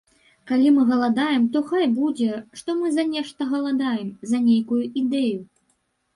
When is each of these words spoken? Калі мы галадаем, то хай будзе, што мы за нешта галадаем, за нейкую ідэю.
Калі 0.51 0.69
мы 0.77 0.85
галадаем, 0.91 1.43
то 1.55 1.61
хай 1.71 1.85
будзе, 1.97 2.31
што 2.63 2.75
мы 2.81 2.87
за 2.97 3.07
нешта 3.13 3.49
галадаем, 3.53 4.09
за 4.33 4.43
нейкую 4.49 4.83
ідэю. 5.05 5.39